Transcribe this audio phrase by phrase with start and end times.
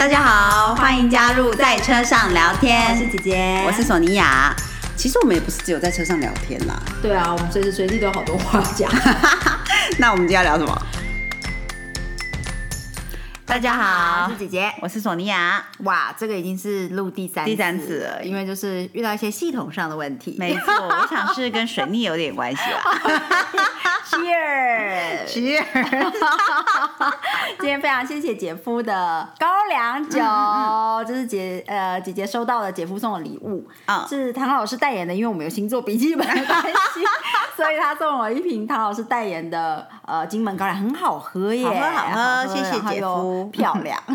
[0.00, 2.90] 大家好，欢迎加入在车上聊天。
[2.90, 4.50] 我是姐姐，我是索尼娅。
[4.96, 6.74] 其实我们也不是只有在车上聊天啦。
[7.02, 8.90] 对啊，我们随时随地都有好多话讲。
[10.00, 10.86] 那我们今天要聊什么？
[13.50, 15.60] 大家好，我是姐姐，我是索尼娅。
[15.78, 20.36] 哇，这个已经是录第三第三次了，因为就是遇到一些系统上的问题。
[20.38, 22.96] 没错，我想是跟水逆有点关系吧。
[24.10, 25.64] Cheers，Cheers！
[27.60, 30.20] 今天非常谢谢姐夫的高粱酒，
[31.06, 37.04] 这是姐呃姐姐收到的姐夫送的礼物，嗯是唐老师代言的，因为我们有星座笔记本的关系，
[37.56, 44.00] 所以他送我一瓶唐老师代言的呃金门高粱，很好喝耶，好喝好喝谢谢姐夫又漂亮。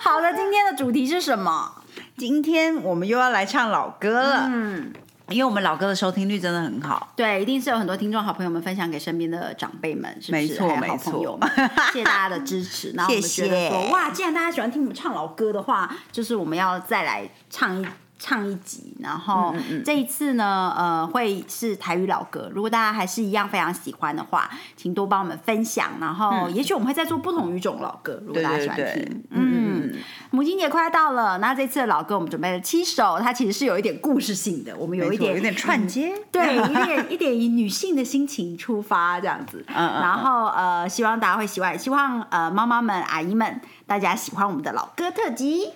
[0.00, 1.72] 好的，今天的主题是什么？
[2.16, 4.92] 今天我们又要来唱老歌了，嗯，
[5.28, 7.12] 因为我们老歌的收听率真的很好。
[7.16, 10.42] 对，一定是有很多听众好朋友们分享给身边的长辈们，是不是？
[10.42, 11.48] 没错没错朋友们，
[11.92, 12.92] 谢谢大家的支持。
[12.92, 17.86] 然后我们觉得说， 谢谢哇，既然大家喜欢听我们唱老歌的话，就是我们要再来唱一。
[18.24, 22.48] 唱一集，然后嗯这一次呢，呃，会是台语老歌。
[22.54, 25.90] 如果大家还是一样非常喜欢的话，请多帮我们分享。
[26.00, 29.24] 然后，也许我们会再做不同语种老歌，如果大家喜欢对对对听。
[29.30, 29.92] 嗯，
[30.30, 45.70] 母亲节快到了，那这次的老歌我们准备了七首，它其实是有一点故事性的，我们有一点有点 串接，对， 一点一点以女性的心情出发这样子，嗯嗯然后呃，希望大家会喜欢，希望呃妈妈们、阿姨们，大家喜欢我们的老歌特辑。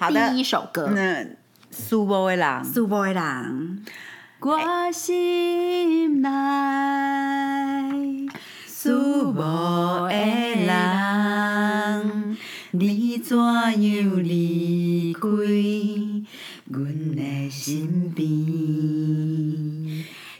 [0.00, 0.30] 好的。
[0.30, 1.26] 第一首歌，那
[1.72, 3.84] 苏波的人，苏波人，
[4.38, 6.30] 我心内
[8.64, 12.36] 苏波的人，
[12.70, 15.20] 你怎样离开
[16.66, 18.28] 阮的身边？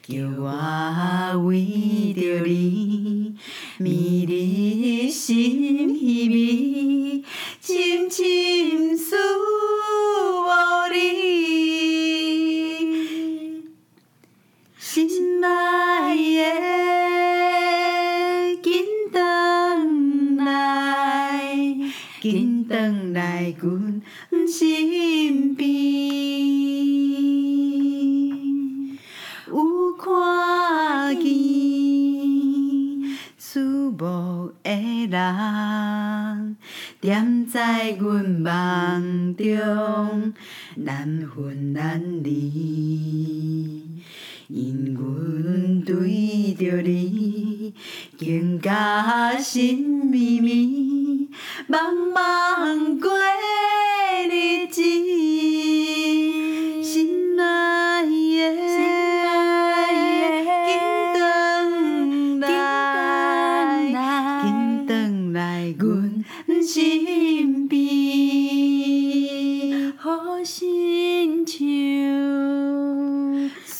[0.08, 3.34] 叫我为着你，
[3.78, 6.36] 迷离心稀微，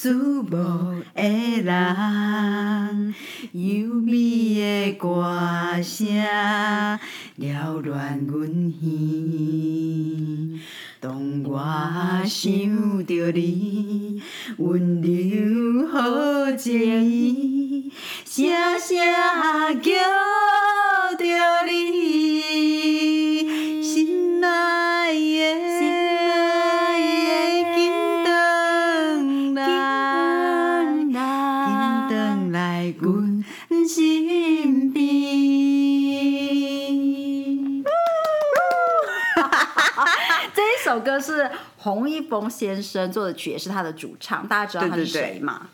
[0.01, 1.03] 思慕的
[1.61, 3.13] 人，
[3.51, 6.07] 优美的歌声
[7.37, 10.61] 缭乱阮耳。
[11.01, 11.59] 当我
[12.25, 14.23] 想着你，
[14.59, 17.91] 温柔好情意，
[18.25, 18.47] 声
[18.79, 18.97] 声
[19.83, 19.91] 叫
[41.35, 45.69] 是洪一峰先生做的曲，也是他的主唱，大家知道他是对对对谁吗？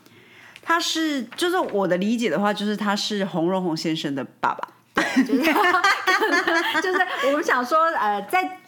[0.61, 4.67] 他是，就是我的理解的话，就是他是洪荣宏先生的爸爸。
[5.15, 5.43] 就是
[6.81, 8.59] 就是我们想说，呃，在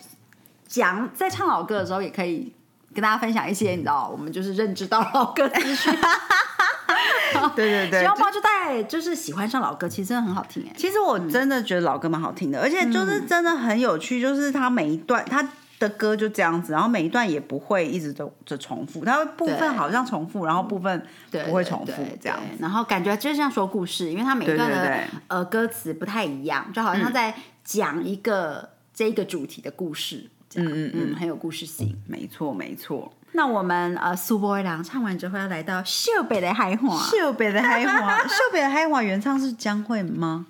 [0.67, 2.53] 讲在唱老歌的时候，也可以
[2.93, 5.93] 跟大家分享一些你知道，我们就是认知到老歌资讯。
[7.55, 10.73] 对对对希望帮助大家就是喜欢上老歌，其实真的很好听哎。
[10.75, 15.47] 其实我真的觉得老歌蛮好听的，而且就是真的很有趣，就是他每一段他
[15.79, 27.33] 的歌就这样子，然后每一段也不会一直都就重复，它会部分好像重复，然后部分不会重复这样对然后感觉就像说故事，因为它每一段的呃歌词不太一样，就好像在
[27.63, 31.95] 讲一个、这一个主题的故事，嗯嗯嗯，很有故事性。
[32.07, 33.13] 没错没错。
[33.33, 40.47] 那我们呃苏波郎唱完之后，要来到秀北的海华，秀北的海华，秀北的海华原唱是江蕙吗？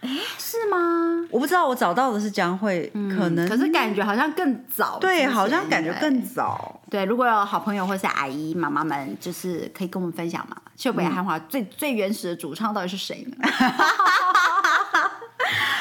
[0.00, 1.26] 是吗？
[1.30, 6.80] 我不知道，我找到的是江蕙，可能可是感觉好像更早对，好像感觉更早。
[6.88, 7.04] 对。
[7.04, 10.56] 如果有好朋友或是阿姨妈妈们，就是可以跟我们分享嘛。
[10.76, 13.36] 秀北汉华最最原始的主唱到底是谁呢？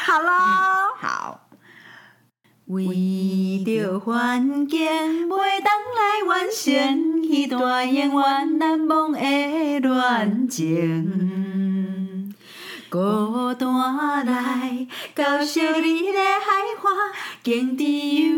[0.06, 1.40] 好了，
[2.66, 11.47] 为着环境，袂当来完成迄段永远难忘的恋情。
[12.98, 16.90] 孤单来到小你的海花，
[17.44, 18.32] 经知有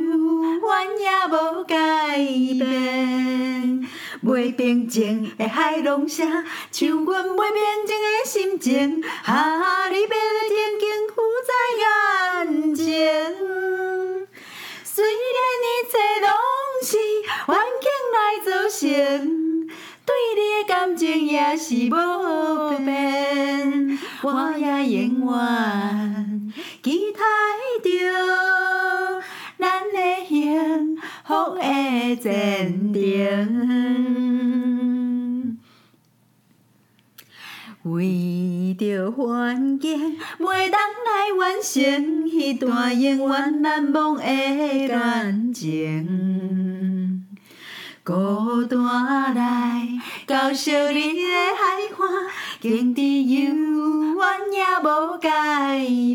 [0.60, 3.88] 怨也无改变。
[4.22, 10.16] 袂平静的海浪声，像阮袂平静的心情，哈，你要的
[10.50, 12.86] 天经浮在眼前。
[14.84, 15.16] 虽然
[15.64, 16.30] 一切拢
[16.84, 16.98] 是
[17.46, 18.84] 环境来造成，
[20.10, 21.94] 对你的感情也是无
[22.84, 24.28] 变，我
[24.58, 26.52] 也永远
[26.82, 27.20] 期待
[27.84, 27.88] 着
[29.60, 29.96] 咱的
[30.28, 31.62] 幸福的
[32.16, 32.98] 前程。
[37.84, 46.69] 为着环境，袂当来完成迄段永远难忘的恋情。
[48.10, 48.80] 孤单
[49.36, 49.88] 来
[50.26, 51.22] 到小你的
[51.56, 52.28] 海岸，
[52.60, 55.30] 坚持永远也无改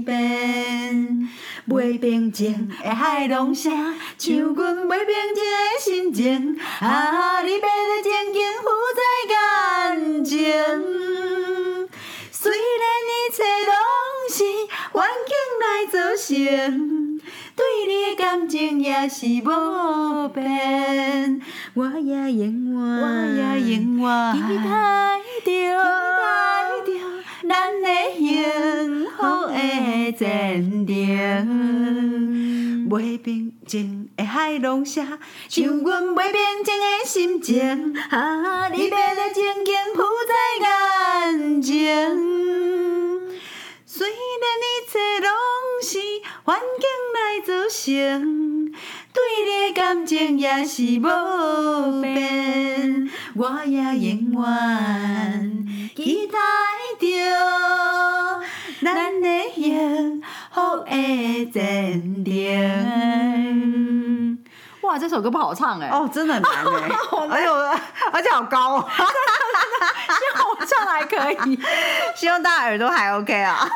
[0.04, 1.28] 变。
[1.68, 8.66] 袂平静的海浪声，像阮袂平静的心情，啊，你要的情景浮
[8.98, 9.00] 在
[9.94, 11.13] 眼前。
[14.94, 17.18] 环境来造成，
[17.56, 21.42] 对你的感情也是无变，
[21.74, 22.38] 我也永
[22.70, 23.04] 远，我
[23.34, 23.40] 也
[23.74, 24.06] 永远。
[24.34, 24.70] 期待
[25.44, 26.22] 着，期待
[26.86, 26.88] 着
[27.48, 27.52] 咱
[27.82, 28.22] 的幸
[29.10, 29.18] 福
[29.48, 29.52] 的
[30.12, 30.94] 前程。
[32.88, 35.04] 袂平静的海浪声，
[35.48, 40.32] 像阮袂平静的心情，啊，你要的情景浮在
[40.64, 42.93] 眼前。
[43.96, 44.12] 虽然
[44.58, 45.30] 一切拢
[45.80, 45.98] 是
[46.42, 48.72] 环境来造成，
[49.12, 54.42] 对你的感情也是无变，我也永远
[55.94, 56.40] 期待
[56.98, 57.06] 着
[58.82, 60.20] 咱的幸
[60.52, 63.33] 福的前程。
[64.94, 66.88] 哇，这首歌不好唱哎、哦，真的很难 哎、
[67.28, 67.80] 而且我
[68.12, 71.60] 而且好高、哦， 希望我唱还可以。
[72.14, 73.68] 希望大家耳朵还 OK 啊。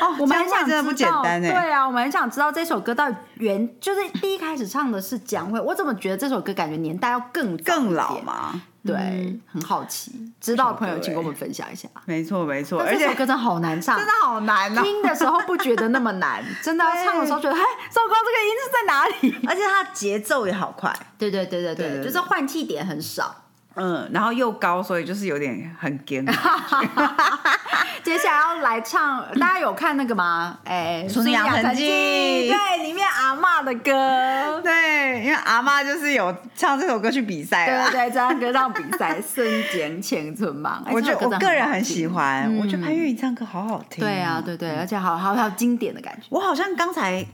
[0.00, 8.52] 哦，我们很想真的不简单哎、对啊，我们很想知道这首歌到底原就是第一开始唱的是江蕙，我怎么觉得这首歌感觉年代要更更老嘛。
[8.84, 11.88] 对，很好奇，知道的朋友请跟我们分享一下。
[12.06, 14.82] 没错没错，而且这首歌真的好难唱，真的好难哦。
[14.82, 19.46] 听的时候不觉得那么难，真的要唱的时候觉得，哎，糟糕，这个音是在哪里？
[19.48, 23.44] 而且它节奏也好快，对对对对对，对对对就是换气点很少。
[23.78, 26.24] 嗯，然后又高，所以就是有点很干。
[28.04, 30.58] 接下来要来唱，大家有看那个吗？
[30.64, 31.86] 哎，《淑女养成记
[32.48, 34.60] 对，里面阿嬷的歌。
[34.62, 37.90] 对，因为阿妈就是有唱这首歌去比赛啦。
[37.90, 40.82] 对对对，这样歌唱比赛，瞬间青春嘛。
[40.86, 44.02] 哎 我觉得我个人很喜欢，嗯我觉得潘越云唱歌好好听。
[44.02, 46.26] 对啊，，对对，而且好好好经典的感觉。
[46.30, 47.24] 我好像刚才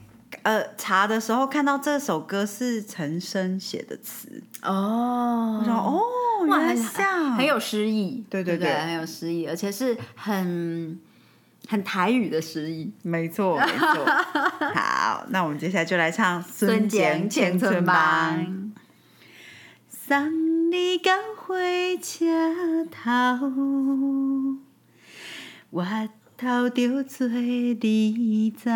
[0.43, 6.01] 呃查的时候看到这首歌是陈升写的词，哦我说哦，
[6.47, 10.99] 哇，原来很像，很有诗意，对不对对对很有诗意，而且是很
[11.67, 12.91] 很台语的诗意。
[13.01, 14.05] 没错没错。
[14.75, 18.37] 好，那我们接下来就来唱《孙坚青春吧。
[19.89, 21.55] 送你到火
[21.99, 23.51] 车头，
[25.71, 25.81] 我
[26.37, 28.69] 头着做你走，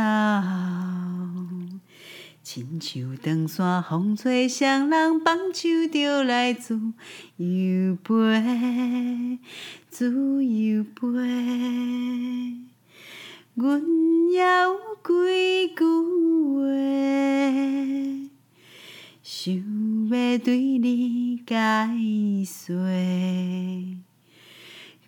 [2.41, 6.79] 亲像长山风吹双人放手着来自
[7.35, 9.39] 由飞，
[9.89, 10.09] 自
[10.45, 12.59] 由飞。
[13.55, 13.83] 阮
[14.31, 15.83] 也有几句
[16.55, 16.63] 话，
[19.21, 19.53] 想
[20.07, 21.53] 要对你解
[22.45, 22.73] 说，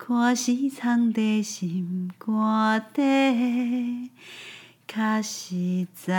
[0.03, 4.09] 看是藏在心肝底，
[4.87, 6.11] 较实在。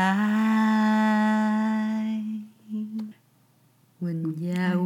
[3.98, 4.78] 阮也有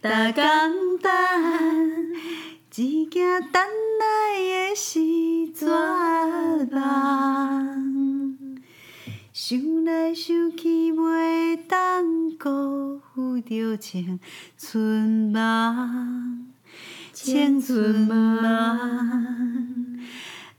[0.00, 1.10] 逐工等。
[2.70, 3.10] 只惊
[3.50, 3.60] 等
[3.98, 5.00] 来的是
[5.52, 5.66] 绝
[6.76, 6.78] 望，
[9.32, 14.20] 想来想去袂当辜负着青
[14.56, 16.46] 春梦，
[17.26, 18.38] 青春梦，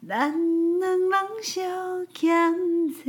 [0.05, 0.33] 咱
[0.79, 1.09] 两人
[1.41, 2.53] 相欠
[2.93, 3.05] 债。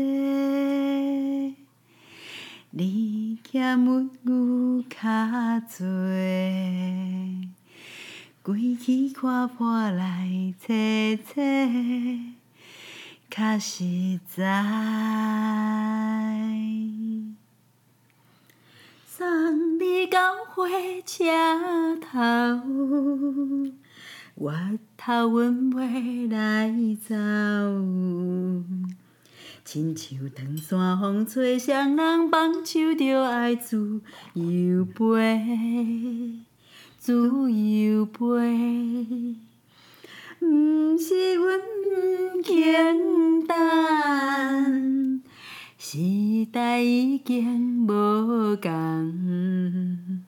[2.70, 4.96] 你欠物有较
[5.76, 5.76] 多。
[8.44, 11.68] 归去看破来切切，
[13.28, 14.44] 较实在。
[19.18, 20.68] 送你到火
[21.04, 21.24] 车
[22.00, 22.18] 头，
[24.36, 26.72] 月头阮袂来
[27.02, 27.16] 走。
[29.64, 34.00] 亲像长山风吹双人放手着爱自
[34.34, 36.44] 由飞，
[36.96, 39.34] 自由飞。
[40.38, 41.60] 毋是阮
[42.44, 45.20] 简单，
[45.80, 50.24] 时代已经无共，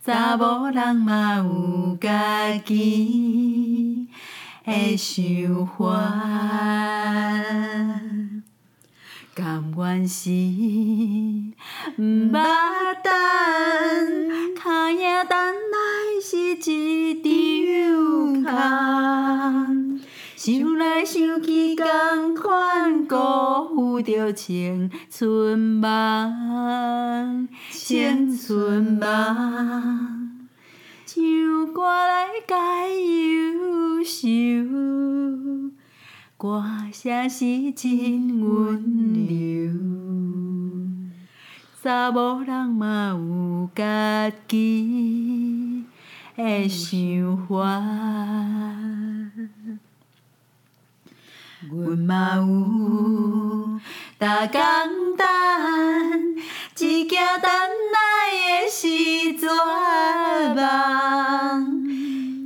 [0.00, 4.06] 查某人嘛有家己
[4.64, 5.84] 的想法。
[9.34, 12.32] 甘愿是毋捌
[13.02, 13.12] 等，
[14.54, 15.74] 卡影等来
[16.22, 17.20] 是一
[18.40, 19.79] 场空。
[20.42, 23.14] 想来想去，同款辜
[23.74, 30.38] 负着青春梦，青春梦。
[31.04, 31.22] 唱
[31.74, 32.54] 歌来解
[33.52, 35.74] 忧愁。
[36.38, 38.82] 歌声是真温
[39.28, 39.76] 柔，
[41.82, 45.84] 查某人嘛有家己
[46.34, 47.78] 的想法，
[51.68, 52.42] 阮嘛有
[54.18, 54.58] 逐工
[55.16, 55.26] 等，
[56.78, 57.50] 一件等
[57.92, 57.98] 来
[58.62, 58.88] 的是
[59.36, 59.46] 绝
[60.56, 60.64] 望。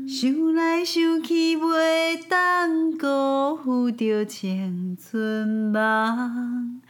[0.09, 6.81] 想来想去，袂当辜负着青春梦，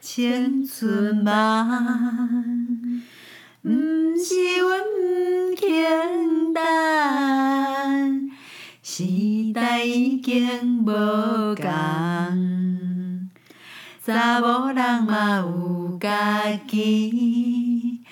[0.00, 3.02] 青春梦。
[3.62, 3.68] 毋
[4.16, 8.30] 是阮毋简单，
[8.86, 9.02] 时
[9.54, 11.64] 代已经无共，
[14.04, 18.02] 查某人嘛有家己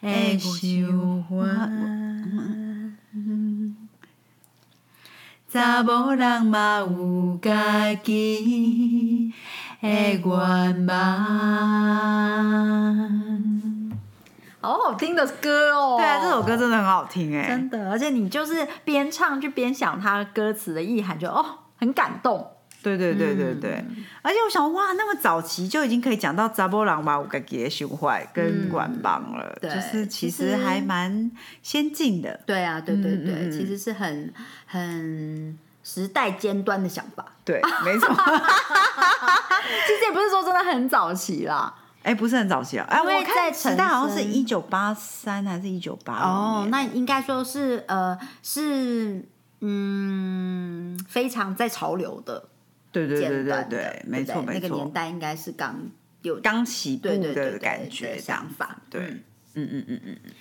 [0.00, 1.34] 的想法。
[5.52, 9.32] 查某人嘛有家己
[9.82, 13.59] 的愿望。
[14.60, 15.96] 好好听的歌哦！
[15.98, 21.44] 对啊，这首歌真的很好听哎，真的，而且你就是边唱就边想它歌词的意涵，就哦
[21.78, 22.46] 很感动。
[22.82, 23.84] 对对对对对，
[24.22, 31.30] 而且我想哇，那么早期就已经可以讲到查某人嘛有家己的想法跟管棒了，就是其实还蛮
[31.62, 32.40] 先进的。
[32.46, 34.32] 对啊，对对对，其实是很
[34.64, 37.22] 很时代尖端的想法。
[37.44, 38.08] 对，没错。
[39.86, 42.86] 其实也不是说真的很早期啦，哎，不是很早期啊。
[42.88, 49.24] 哎，我看时代好像是一九八三还是一九八哦，那应该说是呃是
[49.60, 52.48] 嗯非常在潮流的。
[52.92, 55.78] 对对对对对，没错没错，那个年代应该是刚
[56.22, 59.02] 有刚起步的感觉想法，对，
[59.54, 60.32] 嗯嗯嗯嗯嗯。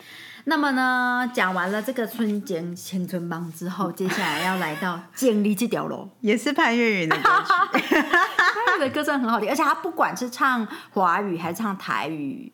[0.50, 12.51] 那么呢，讲完了这个春节青春梦之后，接下来要来到建立这条路， 也是潘越云的歌曲，潘越的歌真的很好听，而且他不管是唱华语还是唱台语、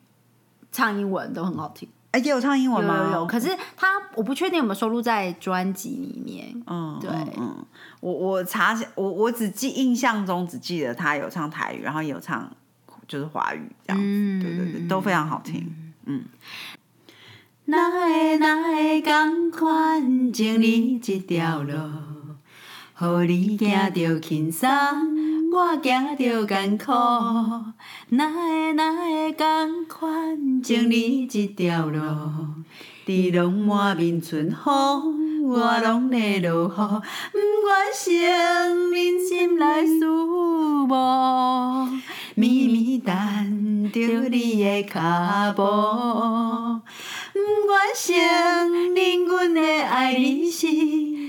[0.70, 1.88] 唱英文都很好听。
[2.10, 3.08] 哎，有唱英文吗？
[3.12, 6.62] 有有，可是他我不确定有没有收录在专辑里面。
[6.66, 7.64] 嗯，对，嗯，
[8.00, 12.54] 我我查我我只记印象中只记得他有唱台语，然后也有唱
[13.08, 15.94] 就是华语这样子，对对对，都非常好听。
[16.04, 16.22] 嗯。
[17.68, 21.72] 哪会哪会共款经历这条路，
[23.00, 24.68] 予你行着轻松，
[25.52, 26.92] 我行着艰苦。
[28.10, 31.98] 哪会哪会共款经历这条路，
[33.06, 36.70] 你拢满面春风，我拢在落雨。
[37.32, 40.94] 不愿生人心内思慕，
[42.36, 46.80] 绵绵等着你的脚步。
[47.36, 50.66] 不愿承认阮的爱你是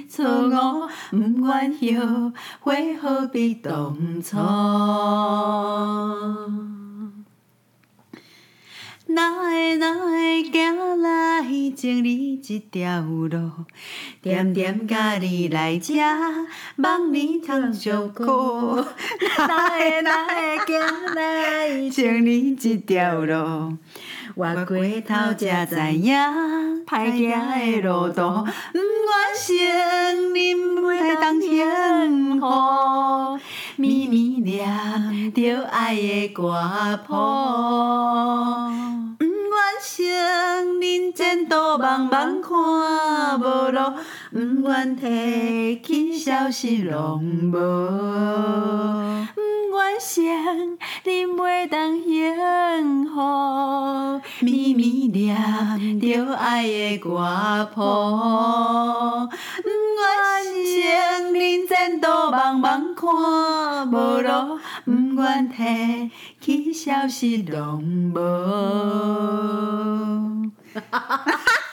[0.08, 4.38] 错误，不愿后悔何必当初。
[9.10, 11.44] 哪会哪会行来
[11.76, 13.52] 经历这条路，
[14.22, 15.94] 点点甲你来吃，
[16.78, 18.24] 望你通照顾。
[19.38, 23.78] 哪会哪会行来经历这条路？
[24.40, 26.14] 我过头才知影，
[26.86, 27.28] 歹行
[27.60, 28.22] 的路途，
[28.72, 29.48] 不愿承
[30.32, 30.36] 认
[30.76, 30.86] 袂
[31.20, 32.46] 当幸福，
[33.78, 36.54] 绵绵念着爱的歌
[37.08, 37.16] 谱，
[39.18, 39.34] 不愿
[39.82, 40.06] 承
[40.80, 43.80] 认前途茫茫看无路，
[44.32, 47.58] 不愿提起消息拢无。
[49.74, 54.22] 完成，你袂当幸福。
[54.42, 57.82] 咪咪念着爱的歌谱，
[59.64, 60.06] 不愿
[60.66, 64.92] 想，人前途茫茫看无路，不
[65.22, 68.18] 愿提起消息拢无。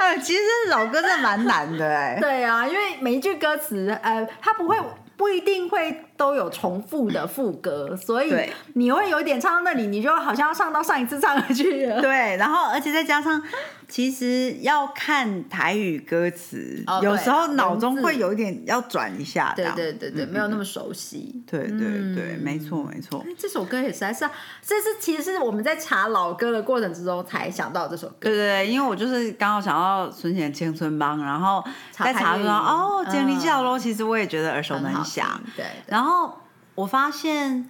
[0.00, 2.18] 呃， 其实这首歌真的蛮难的哎。
[2.20, 4.76] 对啊，因为每一句歌词，呃，他不会
[5.16, 8.32] 不一定会都有重复的副歌，所以
[8.74, 12.00] 你会有点唱到那里，你就好像要唱到上一次唱的去了。
[12.00, 13.42] 对，然后而且再加上，
[13.88, 19.52] 其实要看台语歌词，哦有时候脑中会有一点要转一下。
[19.56, 21.42] 这对对对对，没有那么熟悉。
[21.46, 23.20] 对对对，没错没错。
[23.26, 24.30] 哎这首歌也实在是啊，
[24.62, 28.14] 这是其实是我们在查老歌的过程之中才想到这首歌。
[28.20, 35.40] 对对对，因为我就是刚好想到孙贤青春帮，然后在查说哦，简历嗯教喽，其实我也觉得耳熟能详。
[35.56, 36.13] 对然后
[36.74, 37.68] 我发现，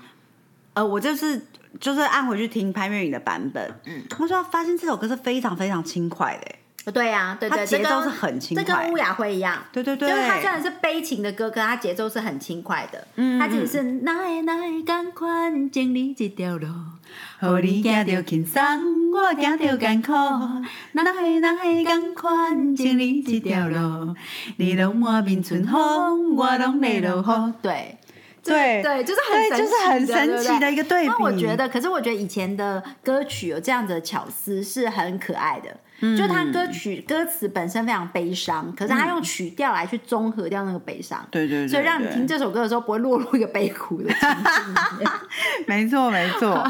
[0.73, 1.47] 呃，我就是
[1.79, 6.39] 就是按回去听潘越云的版本，嗯，我就发现这首歌是非常非常轻快
[6.85, 9.63] 的，对呀，对对，节奏是很轻快这跟乌雅辉一样。
[9.73, 13.07] 对对对，就是它虽然是悲情的歌，可它节奏是很轻快的。
[13.17, 16.67] 嗯，它只是哪会哪会赶快经历一条路，
[17.41, 18.63] 互你行着轻松，
[19.13, 20.13] 我行着艰苦，
[20.93, 22.31] 哪会哪会赶快
[22.77, 24.15] 经历一条路，
[24.57, 27.53] 你拢满面春风，我拢泪落雨。
[27.61, 27.99] 对。
[28.45, 41.27] 对对，就是很神奇就是很神奇的一个对比那我觉得，可是我觉得以前的歌曲有这样子的巧思是很可爱的，嗯就它歌曲歌词本身非常悲伤，可是它用曲调来去综合掉那个悲伤。
[41.31, 44.29] 对对对所以让你对听这首歌的时候不会落入一个悲苦的情。
[45.67, 46.63] 没错没错，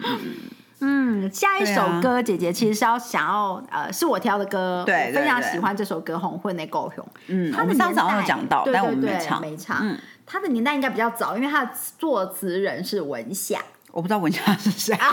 [0.80, 7.02] 嗯，下一首歌，姐姐其实是要想要呃，是我挑的歌，对非常喜欢这首歌《红混的狗熊》。
[7.28, 9.96] 嗯，它的我们上次好像讲到，对但我没唱，没唱。
[10.24, 13.62] 嗯它的年代应该比较早，因为他的作词人是文夏。
[13.92, 14.98] 我不知道文夏是谁。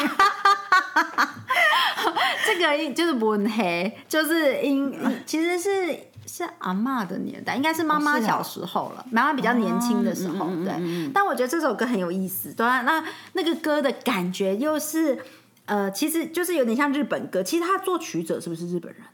[2.45, 11.11] 这个就是文黑，就是因其实是是阿妈的年代，应该是妈妈小时候了，妈妈比较年轻的时候，对。
[11.13, 15.19] 但我觉得这首歌很有意思，对啊，那那个歌的感觉又是
[15.65, 17.43] 呃，其实就是有点像日本歌。
[17.43, 19.11] 其实他作曲者是不是日本人啊？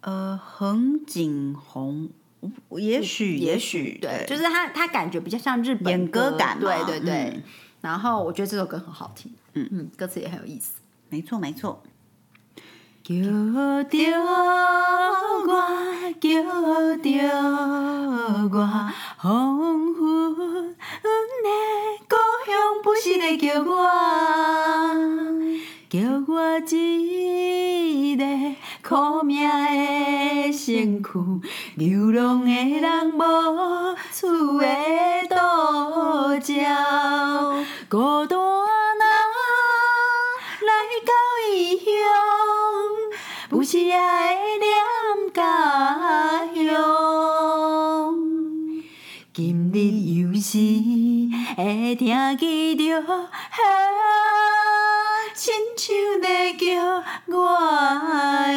[0.00, 2.08] 呃，横井宏，
[2.78, 7.32] 也许也许对，就是他他感觉比较像日本演歌感对对对。
[7.34, 7.42] 嗯
[7.80, 10.80] 然后我觉得这首歌很好听，嗯嗯，歌词也很有意思。
[11.10, 11.80] 没错没错。
[13.04, 13.84] 叫着我，
[16.20, 16.28] 叫
[17.00, 17.08] 着
[18.50, 19.56] 我，黄
[19.94, 21.48] 昏的
[22.08, 23.72] 故乡不是在叫我，
[25.88, 28.24] 叫我一个
[28.88, 31.08] 苦命的身躯，
[31.74, 33.20] 流浪的人无
[34.10, 34.66] 厝的
[35.28, 35.36] 渡
[36.40, 36.54] 照，
[37.90, 39.04] 孤单啊
[40.62, 40.72] 来
[41.04, 41.12] 到
[41.52, 41.84] 异乡，
[43.50, 44.00] 有时也会
[44.58, 44.72] 念
[45.34, 45.42] 家
[46.54, 46.56] 乡。
[49.34, 49.76] 今日
[50.14, 50.56] 又是
[51.58, 52.06] 会听
[52.38, 53.04] 见着，
[55.38, 56.64] 亲像在叫
[57.28, 57.48] 我
[58.48, 58.54] 的。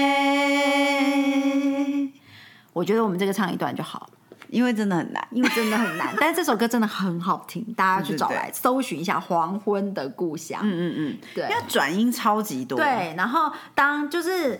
[2.73, 4.09] 我觉得我们这个唱一段就好，
[4.49, 10.59] 因为真的很难，因为真的很难， 但是这首歌真的很好听，大家去找来搜寻一下《黄昏的故乡》。
[10.65, 11.43] 嗯嗯嗯，对。
[11.43, 14.59] 因为转音超级多，，对，然后当就是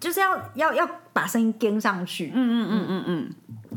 [0.00, 3.32] 就是要要要把声音跟上去，嗯嗯嗯嗯嗯，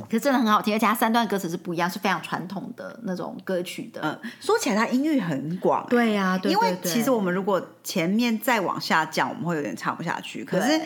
[0.09, 4.01] 可是真的很好听，而且它三段歌词是不一样，是非常传统的那种歌曲的。
[4.01, 10.45] 呃，说起来它音域很广，对呀、对因为其实我们如果前面再往下降，我们会有点唱不下去。
[10.45, 10.81] 可是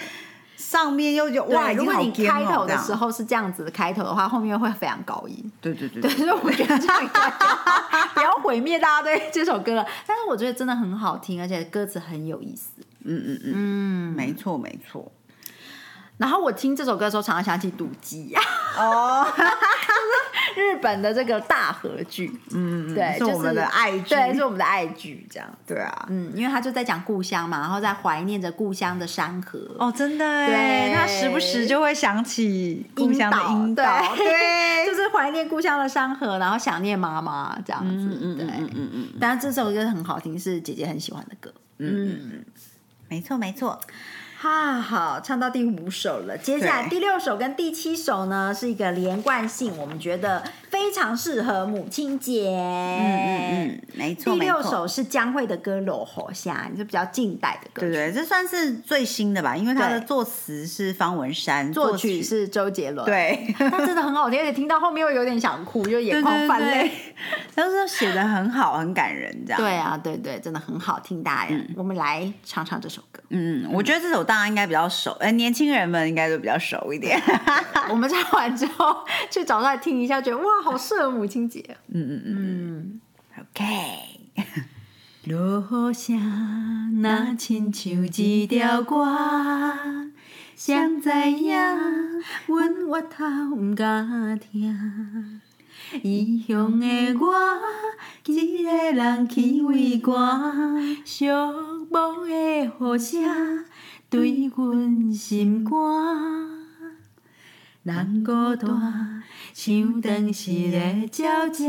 [0.58, 5.52] 上面又有哇，如果你开头的时，候是这样子的开头的话，后面会非常高音。
[5.62, 7.30] 对对对对，对，所以我觉得这样应该
[8.16, 9.86] 不要毁灭大家对这首歌了。
[10.08, 12.70] 但是我觉得真的很好听，而且歌词很有意思。
[13.04, 15.12] 嗯嗯嗯，嗯，没错没错。
[16.18, 18.34] 然后我听这首歌的时候，常常想起赌鸡，
[18.78, 19.28] 哦，
[20.56, 22.32] 日本的这个大和剧。
[22.52, 25.50] 嗯，对，就是我们的爱剧，对，是我们的爱剧，这样。
[25.68, 26.06] 对啊。
[26.10, 29.60] 嗯，因为他就在讲故乡嘛，然后在怀念着故乡的山河。
[29.78, 37.90] 哦，真的对哎，他时不时就会想起故乡的引导引导， 对对，就是怀念故乡的山河，然后想念妈妈这样子。
[37.94, 41.54] 嗯嗯对，嗯嗯嗯，但是这首歌很好听，是姐姐很喜欢的歌。
[41.80, 42.46] 嗯，
[43.10, 43.78] 没错没错。
[44.38, 46.38] 哈，好，唱到第五首了。
[46.38, 52.50] 接下来第六首跟第七首呢，是一个连贯性，我们觉得非非常适合母亲节。
[52.52, 57.92] 嗯嗯嗯，没错第六首是江蕙的歌《落火下》，是比较近代的歌曲。
[57.92, 63.56] 对对，这算是最新的吧，因为它的作词是方文山，作曲是周杰伦。，对。
[63.58, 66.92] 但真的很好听，而且听到后面又有点想哭，就眼眶泛泪。，
[67.56, 69.60] 都是写的很好，很感人，这样。
[69.60, 73.22] 对啊，对对，真的很好听，大人，我们来唱唱这首歌。
[73.30, 77.22] 嗯，我觉得这首大家应该比较熟，呃，年轻人们应该都比较熟一点。
[77.90, 81.64] 我们唱完之后去找出来听一下，觉得哇，好适合母亲节。
[81.94, 83.02] 嗯嗯嗯
[83.40, 84.44] ，OK。
[85.26, 86.14] 落下
[87.02, 89.06] 那亲像一条歌，
[90.56, 91.58] 谁知影
[92.46, 95.42] 阮越头毋敢听。
[96.04, 96.88] 异乡的
[97.20, 97.34] 我，
[98.26, 101.28] 一个人去畏寒，寂
[101.92, 103.66] 寞的雨声
[104.16, 105.76] 对阮心肝。
[107.84, 109.22] 人孤单，
[109.54, 110.80] 像长时的
[111.18, 111.66] 鸟只。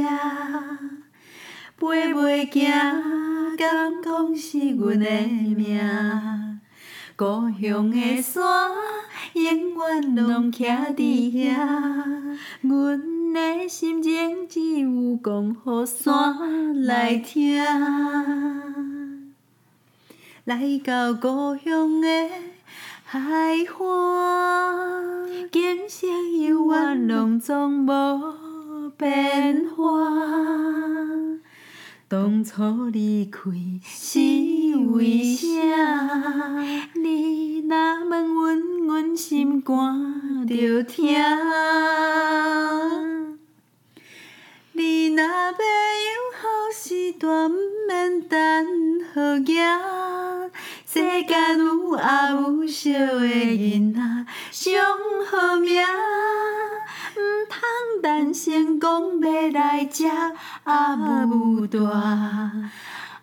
[1.77, 2.63] 飞袂行，
[3.57, 5.07] 敢讲是阮的
[5.57, 5.81] 命。
[7.17, 8.45] 故乡的山，
[9.35, 12.39] 永远拢徛伫遐。
[12.61, 18.96] 阮的心情只有讲予山来听。
[20.47, 22.09] 来到故乡的
[23.03, 23.67] 海岸，
[25.51, 29.83] 景色永远拢总无变化。
[32.07, 33.41] 当初离开
[33.83, 34.21] 是
[34.95, 35.49] 为啥？
[36.95, 41.05] 你若问阮，阮心肝着疼。
[44.75, 45.57] 你若要有
[46.39, 47.57] 好时段，毋
[47.89, 48.39] 免等
[49.13, 50.26] 好行。
[50.97, 54.01] 世间有阿有惜的囡仔，
[54.51, 54.73] 上
[55.31, 55.83] 好命。
[57.13, 57.19] 毋
[57.51, 57.61] 通
[58.01, 60.07] 等成功要来食，
[60.65, 62.71] 阿母大，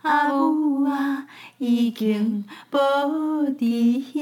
[0.04, 1.26] 阿母啊
[1.58, 2.78] 已经无
[3.58, 4.22] 伫遐。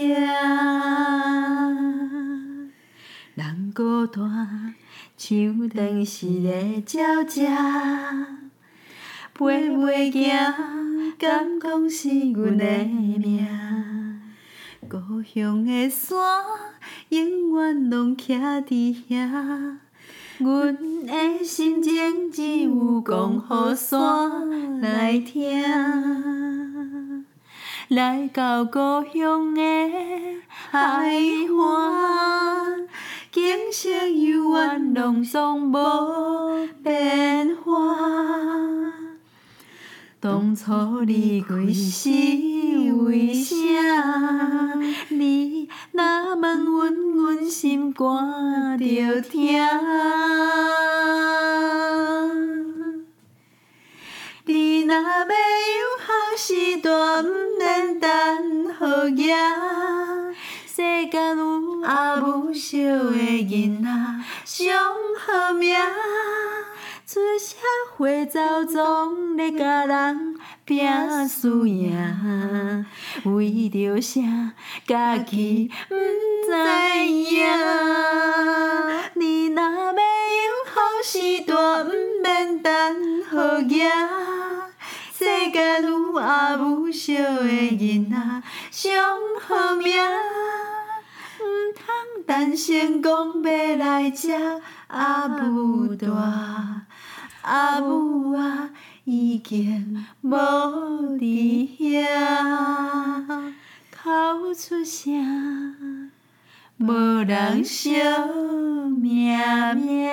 [3.35, 4.75] 人孤单，
[5.17, 6.49] 像长时的
[6.93, 7.45] 鸟只，
[9.41, 10.53] 飞袂行，
[11.17, 13.43] 敢讲是阮的命。
[14.87, 16.15] 故乡的山，
[17.09, 19.77] 永远拢徛伫遐。
[20.37, 20.77] 阮
[21.07, 25.65] 的心情只有讲予山来听。
[27.87, 29.61] 来到故乡的
[30.69, 32.87] 海岸，
[33.31, 39.00] 景色永远拢总无变化。
[40.21, 42.07] 当初离开是
[42.93, 43.55] 为啥？
[45.09, 49.39] 你若问阮，阮心肝着疼。
[54.45, 55.25] 你若要有
[55.97, 58.09] 好时段，毋免等
[58.75, 59.25] 好行。
[60.67, 63.89] 世间有阿母惜的囡仔，
[64.45, 64.69] 上
[65.17, 65.75] 好命。
[67.13, 67.57] 出社
[67.97, 70.87] 会走总咧甲人拼
[71.27, 72.85] 输赢，
[73.25, 74.21] 为着啥
[74.87, 75.93] 家己毋
[76.45, 76.53] 知
[77.05, 77.45] 影？
[79.15, 79.97] 你若要有
[80.71, 81.91] 好时段，毋
[82.23, 82.71] 免等
[83.25, 83.91] 好行。
[85.13, 88.15] 世间有阿母惜的囡仔，
[88.71, 88.93] 上
[89.41, 90.01] 好命。
[91.41, 91.43] 毋
[91.75, 91.83] 通
[92.25, 94.31] 等成功要来食
[94.87, 96.85] 阿母大，
[97.41, 98.69] 阿母啊
[99.03, 100.29] 已经无
[101.17, 103.53] 伫遐，
[103.91, 106.11] 哭出声，
[106.77, 107.91] 无人惜
[108.99, 109.37] 命
[109.75, 110.09] 命。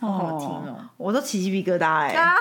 [0.00, 0.78] 好好听哦！
[0.96, 2.34] 我都起鸡皮疙瘩 哎、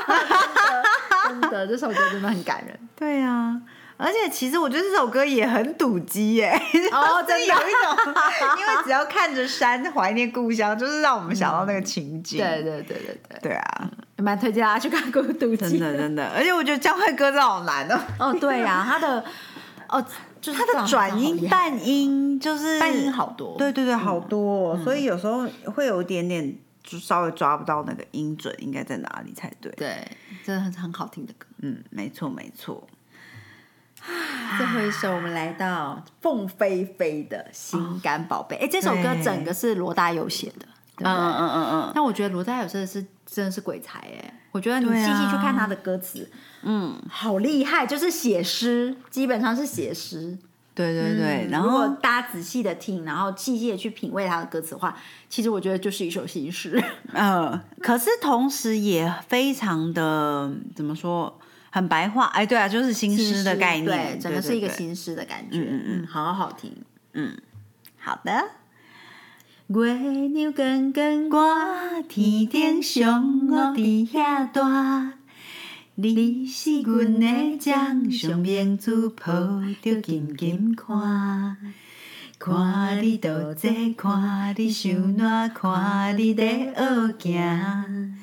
[1.29, 2.79] 真的，这首歌真的很感人。
[2.95, 3.61] 对啊，
[3.97, 6.51] 而且其实我觉得这首歌也很赌鸡耶，
[6.91, 7.45] 哦真的。
[7.45, 8.13] 有一种，
[8.59, 12.39] 因为只要看着山怀念故乡，就是让我们想到那个情景。
[12.39, 19.23] 对对对对对，对啊，蛮推荐大家去看《孤独真记》的真的，而且我觉得江惠歌真的好难哦，哦，对呀、他的
[19.87, 20.05] 哦，
[20.41, 26.53] 就是他的转音、半半音就是半音好多，对对对，好多、哦，所以有时候会有一点点
[26.83, 29.71] 就稍微抓不到那个音准应该在哪里才对。
[29.77, 30.05] 对，
[30.43, 31.47] 真的很很好听的歌。
[31.61, 32.85] 嗯，没错没错。
[34.57, 38.55] 最后一首，我们来到凤飞飞的《心肝宝贝》。
[38.59, 40.65] 哎、这首歌整个是罗大佑写的，
[40.95, 41.11] 对不对？
[41.11, 44.33] 嗯嗯嗯嗯但我觉得罗大佑真的是真的是鬼才哎！
[44.51, 46.29] 我觉得你细细去看他的歌词，
[46.61, 50.37] 嗯，好厉害，就是写诗，基本上是写诗。
[50.73, 54.93] 对对对，然后大家仔细的听，然后细细的去品味他的歌词的话，
[55.29, 56.83] 其实我觉得就是一首新诗。
[57.13, 61.39] 呃， 可是同时也非常的怎么说，
[61.75, 62.27] 很白话。
[62.27, 65.83] 哎，对啊，就是新诗的概念，对，整个是一个新诗的感觉，嗯嗯。
[65.87, 66.73] 嗯，好好听。
[67.11, 67.37] 嗯
[67.97, 68.31] 好的。
[69.67, 70.93] 月亮光
[71.29, 71.43] 光，
[71.97, 75.15] 我天顶上我伫遐大，
[75.95, 79.33] 你是阮的掌上明珠，抱
[79.81, 81.57] 着紧紧看。
[82.39, 88.17] 看你倒坐，看你受暖，看你在学行，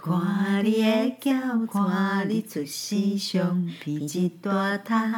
[0.00, 1.32] 看你的脚，
[1.66, 5.12] 看你出世上披一大塔。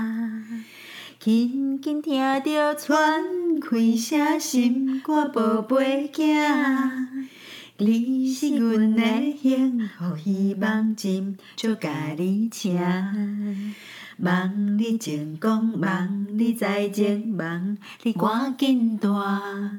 [1.19, 3.23] 轻轻听着喘
[3.61, 7.27] 气声心肝宝贝囝，
[7.77, 9.03] 你是阮的
[9.37, 12.81] 幸福希望，今就甲你请。
[14.16, 19.79] 望你成功，望你在前，望你赶紧大，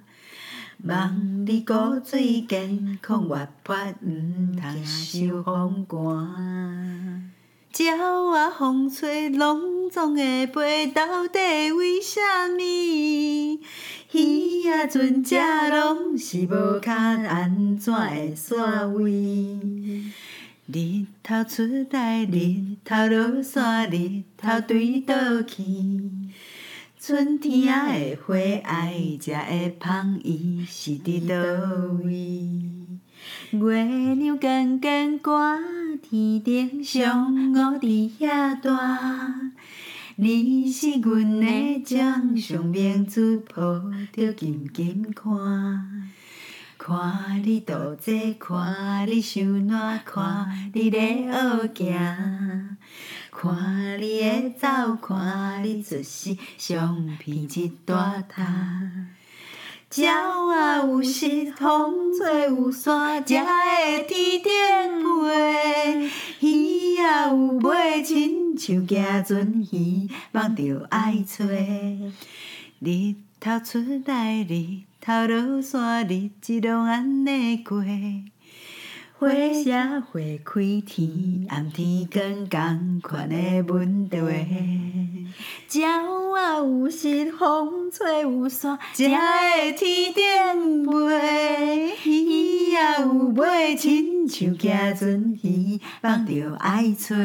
[0.84, 7.32] 望你骨水健康活泼，毋通受风寒。
[7.78, 13.60] 鸟啊，风吹拢总会飞，到底为虾米？
[14.12, 15.36] 鱼啊，船只
[15.70, 19.60] 拢是无脚，安怎会煞位？
[20.66, 25.64] 日头出来，日头落山，日头对倒去。
[27.04, 31.34] 春天的花爱食的香，伊是伫倒
[32.04, 32.62] 位？
[33.50, 35.58] 月亮光光挂
[36.00, 39.34] 天顶嫦娥伫遐大。
[40.18, 43.82] 你是阮的掌上明珠，抱
[44.14, 46.12] 着紧紧看。
[46.84, 52.78] 看你倒坐，看你受暖，看你咧学行。
[53.30, 58.44] 看你的走，看你出世，上披一大塔。
[59.94, 60.12] 鸟
[60.48, 66.10] 啊有时，风吹有伞，才会天顶飞。
[66.40, 71.46] 鱼啊有尾，亲像行船鱼，望着爱找。
[72.80, 77.84] 日头出来，日头落山，日子拢安尼过。
[79.18, 84.18] 花谢花开天，暗天光共款的问题。
[85.72, 85.90] 鸟
[86.36, 91.96] 啊有时，风吹有伞，才会天顶飞。
[92.06, 97.16] 鱼啊有尾，亲像行船鱼，放着爱找。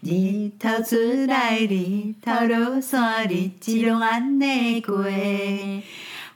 [0.00, 0.96] 日头出
[1.26, 5.04] 来，日头落山，日子拢安尼过。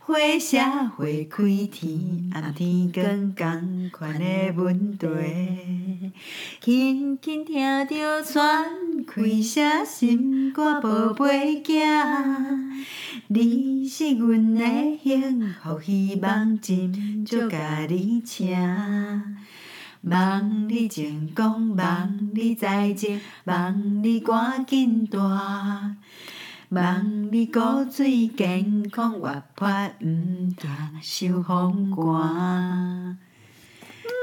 [0.05, 5.07] 花谢花开天，暗天光共款的问题。
[6.61, 8.65] 轻轻听着喘
[9.07, 12.85] 开声，心肝宝贝囝，
[13.29, 14.65] 你是阮的
[15.05, 18.59] 幸福希望，今就甲你请。
[20.01, 25.95] 望你成功，望你在前，望你赶紧大。
[26.73, 29.69] 望你古水健康活泼，
[30.01, 30.05] 毋
[30.57, 30.71] 惊
[31.03, 33.19] 受风寒。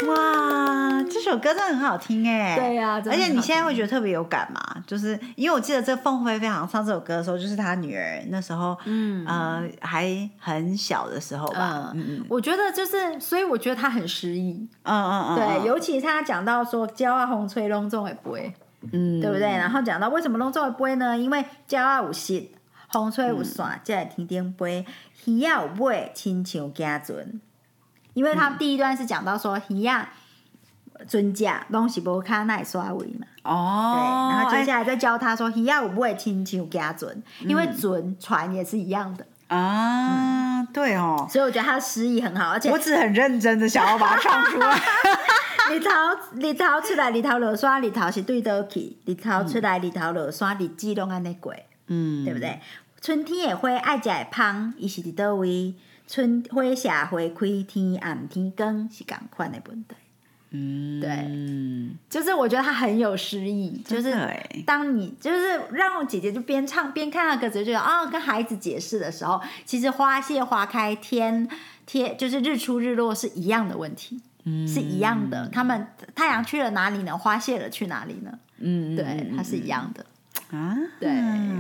[0.07, 2.57] 哇，这首歌真的很好听哎！
[2.57, 4.61] 对呀真的而且你现在会觉得特别有感嘛？
[4.87, 11.91] 就是因为我记得这凤飞飞好像唱这首歌的时候，就是他女儿那时候，嗯呃，还很小的时候吧。
[11.93, 14.67] 嗯嗯我觉得就是，所以我觉得他很诗意。
[14.83, 18.53] 嗯嗯嗯，对，嗯尤其他讲到说“骄傲红吹隆重的杯”，
[18.91, 19.47] 嗯对不对？
[19.47, 21.17] 然后讲到为什么隆重的杯呢？
[21.17, 22.49] 因为骄傲有湿，
[22.91, 24.85] 风吹有伞，才会天顶飞。
[25.25, 27.41] 鱼仔有尾，亲像行船。
[28.13, 30.07] 因为他第一段是讲到说鱼仔、
[31.07, 33.27] 船只拢是无脚那刷尾嘛。
[33.43, 39.25] 对，哦，然后接哎下来再教他说鱼仔有尾，亲像家准，因为准船也是一样的。
[39.47, 44.79] 啊，对哦，所以我觉得他的诗意很好，而且我只是很认真的想要把它唱出来。
[45.69, 45.91] 日头
[46.39, 51.53] 日头出来，日头落山，日头是对倒去，日头出来，日头落山，日子拢安尼过，
[51.87, 52.59] 嗯，对不对？
[53.01, 55.75] 春天的花爱食的芳，伊是伫倒位？
[56.07, 59.95] 春花谢花开，天暗天光是共款的问题。
[60.51, 64.11] 嗯，对嗯，就是我觉得他很有诗意，就是
[64.65, 71.47] 当你就是让我姐姐就边唱边看那歌词，就觉得哦，跟孩子解释的时候，其实花谢花开，天
[71.85, 75.47] 天就是日出日落是一样的问题，嗯是一样的。
[75.49, 77.17] 他们太阳去了哪里呢？
[77.17, 78.31] 花谢了去哪里呢？
[78.59, 80.05] 嗯，对，它是一样的。
[80.51, 81.09] 啊，对，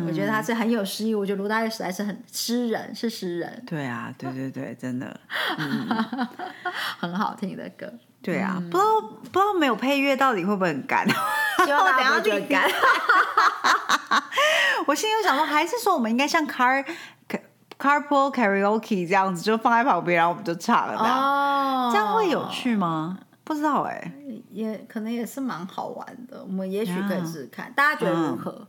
[0.07, 1.13] 我觉得他是很有诗意。
[1.13, 5.19] 我觉得卢大佑实在是很诗人，是诗人，对啊，对对对，真的，
[6.97, 7.91] 很好听的歌。
[8.21, 11.07] 对啊，不知道不知道没有配乐到底会不会很干？
[11.65, 12.69] 希望大家不会干。
[14.87, 16.83] 我心里就想说，还是说我们应该像 car
[17.79, 23.17] carpool karaoke 这样子，就放在旁边，然后我们就唱了，这样、哦这样会有趣吗？
[23.43, 24.11] 不知道哎、
[24.51, 28.67] 也可能也是蛮好玩的，我们也许可以试试看，大家觉得如何？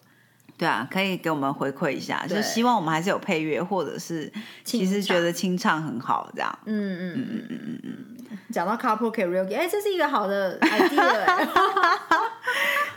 [0.57, 4.33] 对啊，可以给我们回馈一下，就对希望我们还是有配乐，或者是
[4.65, 6.59] 其实觉得清唱很好这样。
[6.65, 8.39] 嗯嗯嗯嗯嗯嗯。
[8.51, 11.49] 讲到 carpool karaoke，哎，这是一个好的 idea 哎。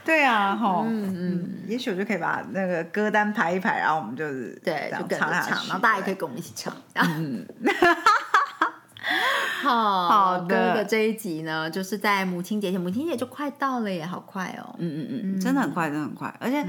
[0.05, 6.73] 对啊，哈，嗯嗯，也许我就可以把那个歌单排一排，然后我们就是对，就跟着唱然后大家也可以跟我们一起唱。
[6.95, 7.45] 嗯，
[9.63, 10.47] 好好的。
[10.47, 14.75] 哥哥这一集呢，就是在母亲节前，母亲节就快到了耶，好快哦。
[14.77, 16.65] 嗯嗯嗯，真的很快，真的很快，而且。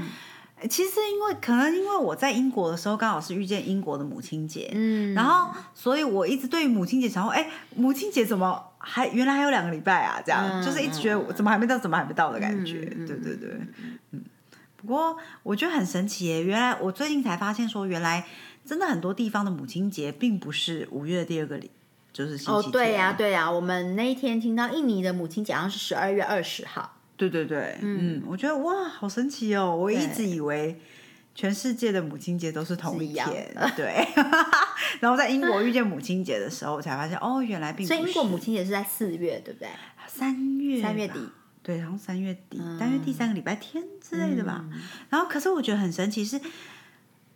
[0.69, 10.21] 其实，因为可能因为我在英国的时候，刚好是遇见英国的母亲节，嗯，然后，所以我一直对于母亲节想说，哎，母亲节怎么还原来还有两个礼拜啊？
[10.25, 12.85] 这样、嗯就是一直觉得我怎么还没到，怎么还没到的感觉。
[13.05, 13.49] 对对对，
[14.11, 14.23] 嗯。
[14.77, 18.25] 不过我觉得很神奇耶，原来我最近才发现说，原来
[18.63, 21.69] 真的很多地方的母亲节并不是五月的第二个礼，
[22.13, 22.71] 就是星哦，期天。
[22.71, 26.94] 对呀、对呀、我们那一天听到印尼的母亲节好像是十二月二十号。
[27.17, 29.75] 对对对，嗯，我觉得哇，好神奇哦！
[29.75, 30.79] 我一直以为
[31.33, 34.07] 全世界的母亲节都是同一样天，对。
[34.99, 37.99] 然后在英国遇见母亲节的时候，我才发现哦，原来并不是。
[37.99, 39.69] 所以英国母亲节是在四月，对不对？
[40.07, 41.29] 三月三月底，
[41.61, 44.63] 对，然后三月底，大约第三个礼拜天之类的吧。
[45.09, 46.39] 然后，可是我觉得很神奇是，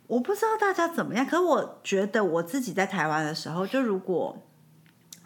[0.06, 4.42] 我不知道大家怎么样，可是我觉得我自己在台湾的时候，就如果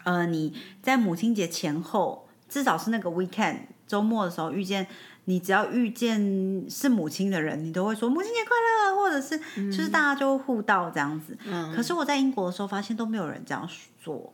[0.03, 4.87] 呃你在母亲节前后，至少是那个 weekend 周末的时候遇见。
[5.27, 6.21] 你只要遇见
[6.69, 8.51] 是母亲的人，你都会说母亲节快
[8.91, 9.35] 乐，或者是
[9.71, 11.35] 就是大家就会互道这样子。
[11.75, 13.67] 可是我在英国的时候发现都没有人这样
[13.99, 14.31] 做，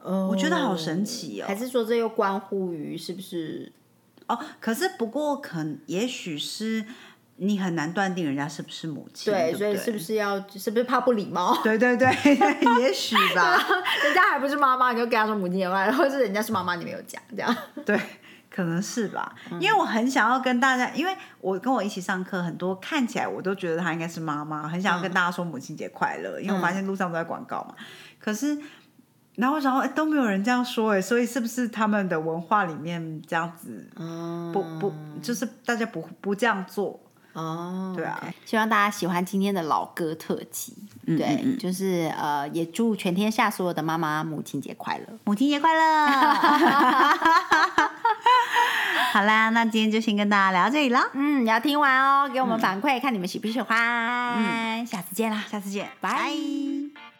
[0.00, 3.70] 哦我觉得好神奇哦还是说这又关乎于是不是？
[4.26, 6.84] 哦，可是不过可能也许是
[7.44, 11.56] 你很难断定人家是不是母亲，对对，对，所以是不是要是不是怕不礼貌？
[11.62, 12.08] 对 对对，
[12.80, 13.56] 也许吧，
[14.04, 17.56] 人家还不是妈妈，你就跟他说母亲节快乐，或者是人家是妈妈，你没有讲这样。
[17.84, 18.00] 对，
[18.48, 27.74] 可能是吧，因为我很想要跟大家，因为我跟我一起上课，很多看起来我都觉得她应该是妈妈，很想要跟大家说母亲节快乐，因为我发现路上都在广告嘛，
[28.18, 28.56] 可是。
[29.34, 37.00] 然后我想说，哎，都没有人这样说，哎，所以是不是他们的文化里面这样子，嗯，不不，就是大家不不这样做，
[37.32, 38.20] 哦，对啊。
[38.44, 40.76] 希望大家喜欢今天的老歌特辑。
[41.04, 45.06] 对，就是呃，也祝全天下所有的妈妈母亲节快乐。
[45.24, 46.06] 母亲节快乐！
[49.12, 54.86] 好啦，那今天就先跟大家聊到这里了，嗯，要听完哦，给我们反馈，看你们喜不喜欢。
[54.86, 56.10] 下次见啦，下次见，拜。
[56.10, 57.11] 拜